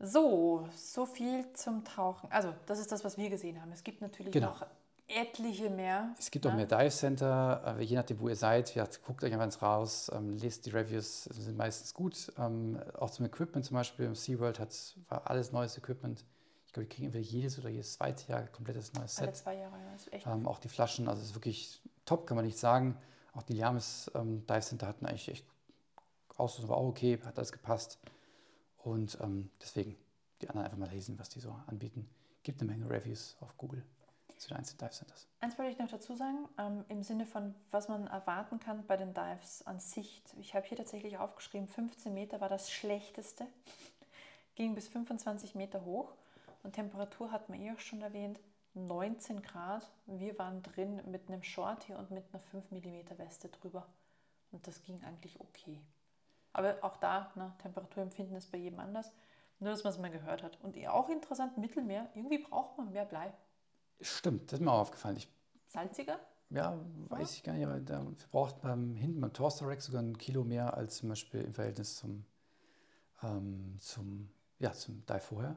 [0.00, 2.30] So, so viel zum Tauchen.
[2.30, 3.72] Also, das ist das, was wir gesehen haben.
[3.72, 4.48] Es gibt natürlich Genau.
[4.48, 4.66] noch
[5.06, 6.14] etliche mehr.
[6.18, 6.58] Es gibt auch ne?
[6.58, 8.74] mehr Dive Center, äh, je nachdem, wo ihr seid.
[8.74, 12.32] Ja, guckt euch einfach ins raus, ähm, lest die Reviews, die sind meistens gut.
[12.38, 14.74] Ähm, auch zum Equipment zum Beispiel, im SeaWorld hat,
[15.08, 16.24] war alles neues Equipment.
[16.66, 19.36] Ich glaube, die kriegen entweder jedes oder jedes zweite Jahr komplettes neues Alle Set.
[19.36, 19.76] zwei Jahre.
[19.76, 22.44] ja, Das ist echt Ähm, auch die Flaschen, also es ist wirklich top, kann man
[22.44, 22.96] nicht sagen.
[23.34, 25.46] Auch die Liamis ähm, Dive Center hatten eigentlich echt
[26.36, 27.98] Ausrüstung war auch okay, hat alles gepasst.
[28.78, 29.96] Und ähm, deswegen
[30.42, 32.08] die anderen einfach mal lesen, was die so anbieten.
[32.42, 33.84] Gibt eine Menge Reviews auf Google
[34.44, 35.28] zu den Dive Centers.
[35.40, 38.96] Eins wollte ich noch dazu sagen, ähm, im Sinne von, was man erwarten kann bei
[38.96, 40.22] den Dives an sich.
[40.38, 43.46] Ich habe hier tatsächlich aufgeschrieben, 15 Meter war das schlechteste.
[44.54, 46.14] Ging bis 25 Meter hoch
[46.62, 48.40] und Temperatur hat man eh auch schon erwähnt,
[48.74, 49.90] 19 Grad.
[50.06, 53.86] Wir waren drin mit einem Shorty und mit einer 5 mm Weste drüber.
[54.50, 55.80] Und das ging eigentlich okay.
[56.52, 59.12] Aber auch da, ne, Temperaturempfinden ist bei jedem anders.
[59.58, 60.58] Nur, dass man es mal gehört hat.
[60.62, 63.32] Und auch interessant, Mittelmeer, irgendwie braucht man mehr Blei.
[64.00, 65.16] Stimmt, das ist mir auch aufgefallen.
[65.16, 65.28] Ich,
[65.66, 66.18] Salziger?
[66.50, 66.78] ja,
[67.08, 69.30] weiß ich gar nicht, aber da braucht man hinten beim
[69.62, 72.24] Rack sogar ein Kilo mehr als zum Beispiel im Verhältnis zum,
[73.22, 75.56] ähm, zum, ja, zum Dive vorher.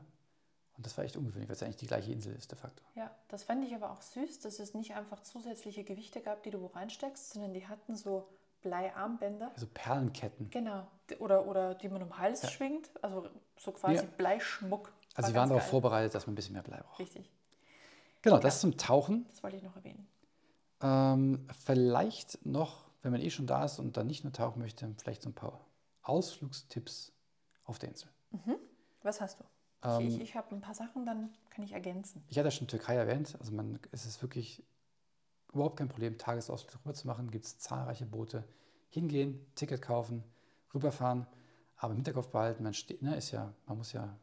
[0.76, 2.84] Und das war echt ungewöhnlich, weil es eigentlich die gleiche Insel ist, de facto.
[2.93, 6.52] Ja, das fand ich aber auch süß, dass es nicht einfach zusätzliche Gewichte gab, die
[6.52, 8.28] du wo reinsteckst, sondern die hatten so
[8.62, 9.52] Bleiarmbänder.
[9.54, 10.50] Also Perlenketten.
[10.52, 10.88] Genau.
[11.19, 12.50] Oder, oder die man um den Hals Ja.
[12.50, 12.91] schwingt.
[13.04, 14.02] Also so quasi Ja.
[14.17, 14.93] Bleischmuck.
[15.15, 17.00] Also sie waren darauf vorbereitet, dass man ein bisschen mehr Blei braucht.
[17.00, 17.32] Richtig.
[18.28, 19.26] Genau, das zum Tauchen.
[19.30, 20.06] Das wollte ich noch erwähnen.
[20.82, 24.94] Ähm, vielleicht noch, wenn man eh schon da ist und dann nicht nur tauchen möchte,
[24.98, 25.66] vielleicht so ein paar
[26.02, 27.13] Ausflugstipps
[27.63, 28.10] auf der Insel.
[29.02, 29.46] Was hast du?
[29.82, 32.22] Ähm, ich ich habe ein paar Sachen, dann kann ich ergänzen.
[32.28, 34.62] Ich hatte schon Türkei erwähnt, also man, es ist wirklich
[35.54, 37.32] überhaupt kein Problem, Tagesausflug rüber zu machen.
[37.32, 38.44] Gibt es zahlreiche Boote.
[38.90, 40.26] Hingehen, Ticket kaufen,
[40.74, 41.28] rüberfahren,
[41.78, 44.18] aber im Hinterkopf behalten, man steht, ne, ist ja, man muss ja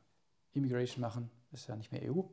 [0.53, 2.25] Immigration machen, ist ja nicht mehr EU.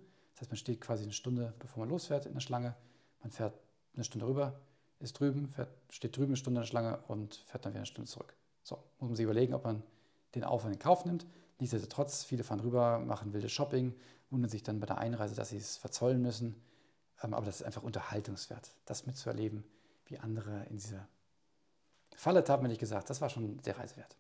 [0.42, 2.74] Das heißt, man steht quasi eine Stunde, bevor man losfährt in der Schlange.
[3.22, 3.54] Man fährt
[3.94, 4.60] eine Stunde rüber,
[4.98, 7.86] ist drüben, fährt, steht drüben eine Stunde in der Schlange und fährt dann wieder eine
[7.86, 8.36] Stunde zurück.
[8.64, 9.84] So, muss man sich überlegen, ob man
[10.34, 11.28] den Aufwand in Kauf nimmt.
[11.60, 13.94] Nichtsdestotrotz, viele fahren rüber, machen wilde Shopping,
[14.32, 16.60] wundern sich dann bei der Einreise, dass sie es verzollen müssen.
[17.22, 19.64] Ähm, aber das ist einfach unterhaltungswert, das mitzuerleben,
[20.06, 21.08] wie andere in dieser
[22.16, 23.12] Falle tappen, hätte ich gesagt.
[23.12, 24.16] Das war schon der Reise wert.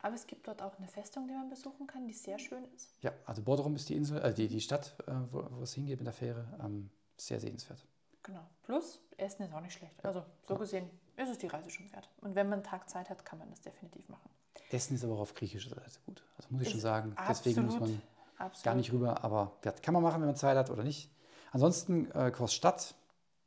[0.00, 2.94] Aber es gibt dort auch eine Festung, die man besuchen kann, die sehr schön ist.
[3.00, 5.98] Ja, also Borderum ist die Insel, äh, die, die Stadt, äh, wo, wo es hingeht
[5.98, 6.46] mit der Fähre.
[6.62, 7.86] Ähm, sehr sehenswert.
[8.22, 8.46] Genau.
[8.62, 10.04] Plus, Essen ist auch nicht schlecht.
[10.04, 10.60] Also so Ja.
[10.60, 12.10] gesehen ist es die Reise schon wert.
[12.20, 14.28] Und wenn man einen Tag Zeit hat, kann man das definitiv machen.
[14.70, 16.22] Essen ist aber auch auf griechischer Seite gut.
[16.36, 17.16] Also muss ich Ist schon sagen.
[17.28, 18.02] Deswegen muss absolut, man
[18.38, 18.64] Absolut.
[18.64, 21.10] gar nicht rüber, aber ja, kann man machen, wenn man Zeit hat oder nicht.
[21.52, 22.94] Ansonsten, äh, Kurs Stadt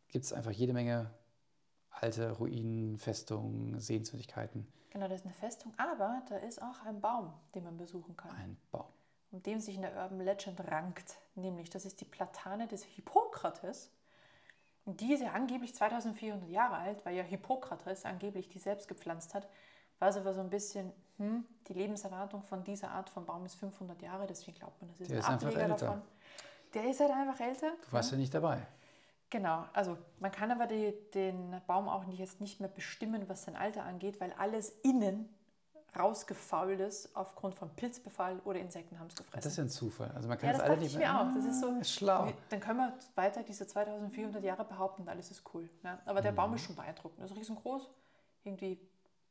[0.08, 1.12] gibt es einfach jede Menge
[1.92, 4.68] alte Ruinen, Festungen, Sehenswürdigkeiten.
[4.92, 8.32] Genau, da ist eine Festung, aber da ist auch ein Baum, den man besuchen kann.
[8.32, 8.86] Ein Baum.
[9.32, 11.18] um dem sich in der Urban Legend rankt.
[11.36, 13.92] Nämlich, das ist die Platane des Hippokrates.
[14.86, 19.36] Und die ist ja angeblich 2400 Jahre alt, weil ja Hippokrates angeblich die selbst gepflanzt
[19.36, 19.48] hat.
[20.00, 23.56] War es aber so ein bisschen, hm, die Lebenserwartung von dieser Art von Baum ist
[23.56, 26.02] 500 Jahre, deswegen glaubt man, das ist Der ein ist Ableger davon.
[26.74, 27.72] Der ist halt einfach älter.
[27.86, 28.66] Du warst ja nicht dabei.
[29.30, 33.44] Genau, also man kann aber die, den Baum auch nicht, jetzt nicht mehr bestimmen, was
[33.44, 35.30] sein Alter angeht, weil alles innen
[35.98, 39.34] rausgefault ist aufgrund von Pilzbefall oder Insekten haben es gefressen.
[39.44, 40.12] Das ist ein Zufall.
[40.16, 41.34] Also man kann Ja, das das alle nicht ich mir auch.
[41.34, 42.28] Das ist so, Ah, schlau.
[42.28, 45.68] wie- Dann können wir weiter diese 2400 Jahre behaupten und alles ist cool.
[45.82, 46.00] Ne?
[46.06, 46.36] Aber der Mhm.
[46.36, 47.24] Baum ist schon beeindruckend.
[47.24, 47.90] ist riesengroß,
[48.44, 48.80] irgendwie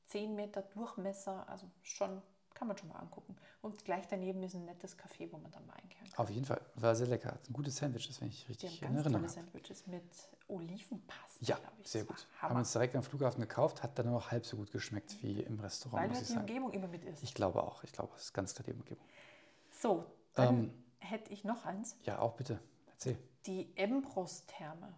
[0.06, 2.22] 10 Meter Durchmesser, also schon,
[2.58, 3.36] kann man schon mal angucken.
[3.62, 6.18] Und gleich daneben ist ein nettes Café, wo man dann mal einkehren kann.
[6.24, 6.60] Auf jeden Fall.
[6.74, 7.30] War sehr lecker.
[7.32, 9.28] Hat ein gutes Sandwich, wenn ich Die richtig haben in ganz Erinnerung tolle.
[9.44, 10.02] Sandwiches mit
[10.48, 12.26] Olivenpaste, Ja, sehr gut.
[12.40, 12.60] Haben Hammer.
[12.60, 15.60] uns direkt am Flughafen gekauft, hat dann nur noch halb so gut geschmeckt wie im
[15.60, 16.52] Restaurant, Weil muss halt die.
[16.54, 17.22] Umgebung immer mit ist.
[17.22, 17.84] Ich glaube auch.
[17.84, 19.04] Ich glaube, es ist ganz klar die Umgebung.
[19.70, 21.96] So, dann Ähm, hätte ich noch eins.
[22.04, 22.58] Ja, auch bitte.
[22.90, 23.16] Erzähl.
[23.46, 24.94] Die Embros-Therme.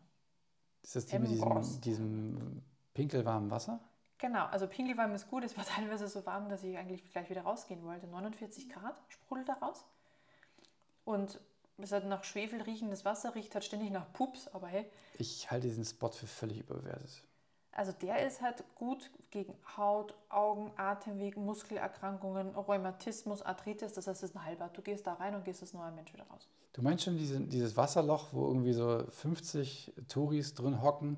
[0.83, 2.63] Ist das die mit diesem, diesem
[2.95, 3.81] pinkelwarmen Wasser?
[4.21, 5.45] Genau, also Pinkelwarm ist gut.
[5.45, 8.07] Es war teilweise so warm, dass ich eigentlich gleich wieder rausgehen wollte.
[8.07, 9.85] 49 Grad sprudelt da raus.
[11.05, 11.41] Und
[11.79, 14.91] es hat nach Schwefel riechendes Wasser, riecht halt ständig nach Pups, aber hey.
[15.19, 17.23] Ich halte diesen Spot für völlig überbewertet.
[17.73, 23.93] Also der ist halt gut gegen Haut, Augen, Atemweg, Muskelerkrankungen, Rheumatismus, Arthritis.
[23.93, 24.77] Das heißt, es ist ein Heilbad.
[24.77, 26.49] Du gehst da rein und gehst als neuer Mensch wieder raus.
[26.73, 31.17] Du meinst schon diese, dieses Wasserloch, wo irgendwie so 50 Touris drin hocken,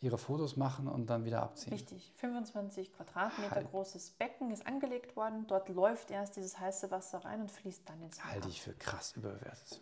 [0.00, 1.72] ihre Fotos machen und dann wieder abziehen?
[1.72, 3.70] Richtig, 25 Quadratmeter Halt.
[3.70, 5.46] großes Becken ist angelegt worden.
[5.46, 8.32] Dort läuft erst dieses heiße Wasser rein und fließt dann ins Meer.
[8.32, 9.80] Halte ich für krass überbewertet.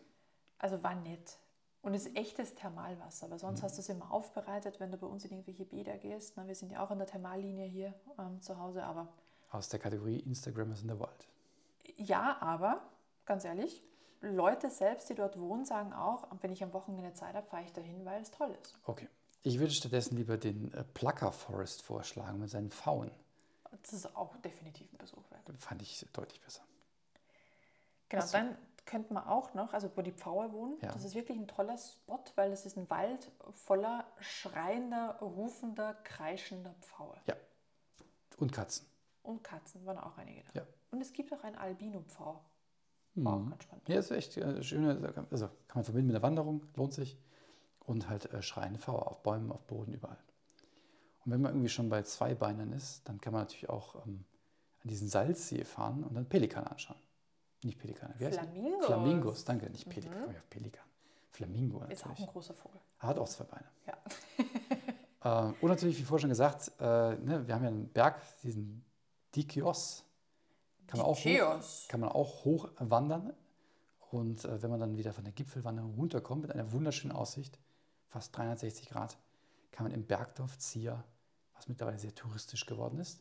[0.59, 1.39] Also war nett.
[1.83, 5.07] Und es ist echtes Thermalwasser, weil sonst hast du es immer aufbereitet, wenn du bei
[5.07, 6.35] uns in irgendwelche Bäder gehst.
[6.37, 9.09] Na, wir sind ja auch in der Thermallinie hier ähm, zu Hause, aber
[9.51, 11.29] Aus der Kategorie Instagram is in the wild.
[11.97, 12.81] ja, aber
[13.27, 13.83] ganz ehrlich,
[14.23, 17.73] Leute selbst, die dort wohnen, sagen auch, wenn ich am Wochenende Zeit habe, fahre ich
[17.75, 18.79] dahin, weil es toll ist.
[18.85, 19.09] Okay.
[19.47, 23.11] Ich würde stattdessen lieber den äh, Plucker Forest vorschlagen mit seinen Pfauen.
[23.83, 25.43] Das ist auch definitiv ein Besuch wert.
[25.61, 26.63] Fand ich deutlich besser.
[28.09, 30.93] Genau, Hast du- dann könnte man auch noch, also wo die Pfauer wohnen, Ja.
[30.93, 36.75] das ist wirklich ein toller Spot, weil es ist ein Wald voller schreiender, rufender, kreischender
[36.81, 37.17] Pfauer.
[37.27, 37.35] Ja.
[38.39, 38.87] Und Katzen.
[39.23, 40.61] Und Katzen waren auch einige da.
[40.61, 40.67] Ja.
[40.91, 42.41] Und es gibt auch einen Albino-Pfau.
[43.17, 43.47] War Mhm.
[43.47, 43.89] auch ganz spannend.
[43.89, 47.19] Ja, ist echt äh, schöne, also kann man verbinden mit der Wanderung, lohnt sich.
[47.85, 50.19] Und halt äh, schreiende Pfauer auf Bäumen, auf Boden, überall.
[51.25, 54.25] Und wenn man irgendwie schon bei zwei Beinen ist, dann kann man natürlich auch ähm,
[54.83, 56.99] an diesen Salzsee fahren und dann Pelikan anschauen.
[57.63, 58.39] Nicht Pelikan, wie heißt?
[58.39, 58.87] Flamingos.
[58.87, 60.85] Flamingos, danke, nicht Pelikan, auf Pelikan.
[61.31, 62.29] Flamingo Ist auch natürlich.
[62.29, 62.81] ein großer Vogel.
[63.01, 63.67] Er hat auch zwei Beine.
[63.87, 63.95] Ja.
[65.25, 68.85] Äh, und natürlich, wie vorher schon gesagt, äh, ne, wir haben ja einen Berg, diesen
[69.35, 70.05] Dikios.
[70.87, 73.33] Kann man, auch hoch, kann man auch hoch wandern.
[74.11, 77.59] Und äh, wenn man dann wieder von der Gipfelwanderung runterkommt mit einer wunderschönen Aussicht,
[78.15, 79.19] fast 360 Grad,
[79.73, 81.03] kann man im Bergdorf Zier,
[81.55, 83.21] was mittlerweile sehr touristisch geworden ist,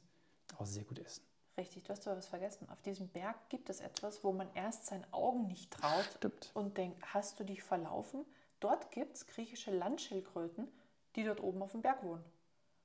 [0.60, 1.24] auch sehr gut essen.
[1.58, 2.70] Richtig, du hast aber was vergessen.
[2.70, 6.52] Auf diesem Berg gibt es etwas, wo man erst seinen Augen nicht traut Stimmt.
[6.54, 8.24] und denkt, hast du dich verlaufen?
[8.60, 10.68] Dort gibt es griechische Landschildkröten,
[11.16, 12.24] die dort oben auf dem Berg wohnen.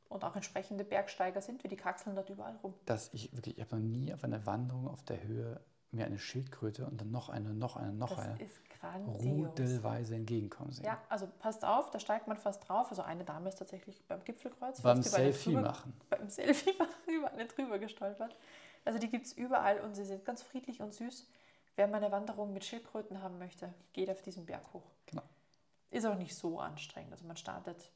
[0.08, 2.72] Und auch entsprechende Bergsteiger sind wir, die kraxeln dort überall rum.
[2.86, 6.18] Dass ich wirklich, ich habe noch nie auf einer Wanderung auf der Höhe mir eine
[6.18, 9.22] Schildkröte und dann noch eine, noch eine, noch Das eine ist grandios.
[9.24, 10.84] rudelweise entgegenkommen sehen.
[10.84, 12.88] Ja, also passt auf, da steigt man fast drauf.
[12.90, 15.94] Also eine Dame ist tatsächlich beim Gipfelkreuz Beim Selfie drüber- machen.
[16.10, 18.36] beim Selfie machen über eine drüber gestolpert.
[18.84, 21.26] Also die gibt es überall und sie sind ganz friedlich und süß.
[21.76, 24.90] Wer mal eine Wanderung mit Schildkröten haben möchte, geht auf diesen Berg hoch.
[25.06, 25.22] Genau.
[25.90, 27.12] Ist auch nicht so anstrengend.
[27.12, 27.92] Also man startet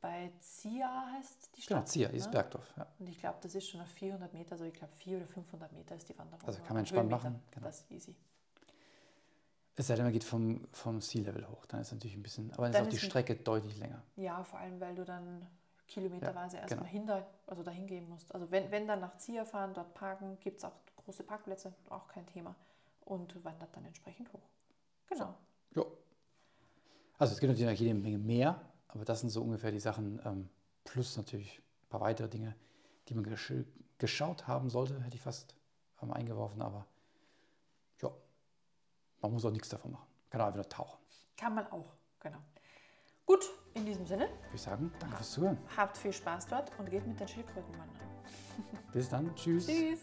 [0.00, 1.88] bei Zia heißt die Genau, Stadt.
[1.88, 2.32] Zier, ist ne?
[2.32, 2.72] Bergdorf.
[2.76, 2.86] Ja.
[2.98, 5.72] Und ich glaube, das ist schon auf 400 Meter, also ich glaube 400 oder 500
[5.72, 6.46] Meter ist die Wanderung.
[6.46, 7.66] Also kann man entspannt machen, genau.
[7.66, 8.14] Das ist easy.
[9.80, 12.64] Es sei denn, man geht vom, vom Sea-Level hoch, dann ist natürlich ein bisschen, aber
[12.64, 14.02] dann, Dann ist auch die ist ein- Strecke deutlich länger.
[14.16, 15.46] Ja, vor allem, weil du dann
[15.86, 16.90] kilometerweise Ja, erstmal genau.
[16.90, 18.34] hinter, also dahin gehen musst.
[18.34, 22.08] Also wenn, wenn dann nach Zia fahren, dort parken, gibt es auch große Parkplätze, auch
[22.08, 22.56] kein Thema.
[23.04, 24.42] Und wandert dann entsprechend hoch.
[25.06, 25.32] Genau.
[25.76, 25.84] Ja.
[27.18, 30.20] Also es gibt natürlich noch jede Menge mehr, aber das sind so ungefähr die Sachen,
[30.24, 30.48] ähm,
[30.84, 32.54] plus natürlich ein paar weitere Dinge,
[33.08, 33.52] die man gesch
[33.98, 35.54] geschaut haben sollte, hätte ich fast
[36.02, 36.84] ähm, eingeworfen, aber
[39.20, 40.06] man muss auch nichts davon machen.
[40.30, 40.98] Kann auch einfach nur tauchen.
[41.36, 42.38] Kann man auch, genau.
[43.24, 45.58] Gut, in diesem Sinne, Würde ich sagen, danke fürs Zuhören.
[45.76, 48.08] habt viel Spaß dort und geht mit den Schildkröten wandern.
[48.92, 49.66] Bis dann, tschüss.
[49.66, 50.00] Tschüss.